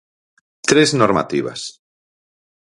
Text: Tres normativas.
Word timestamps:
Tres 0.71 0.89
normativas. 1.01 1.61